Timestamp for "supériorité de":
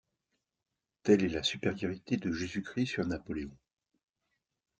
1.43-2.31